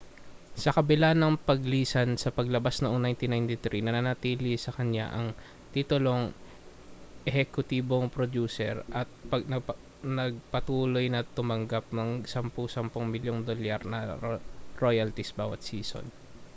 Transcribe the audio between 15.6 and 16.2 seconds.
season